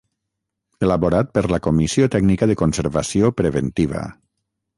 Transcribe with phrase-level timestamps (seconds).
[0.87, 4.03] Elaborat per la Comissió Tècnica de Conservació preventiva.